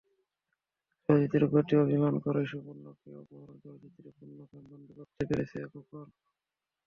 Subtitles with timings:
[1.09, 6.07] চলচ্চিত্রের প্রতি অভিমান করা সুবর্ণাকেও অপহরণ চলচ্চিত্রে পুনঃ ফ্রেমবন্দী করতে পেরেছে খোকন।